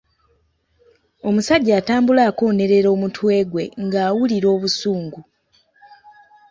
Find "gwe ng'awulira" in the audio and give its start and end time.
3.51-4.47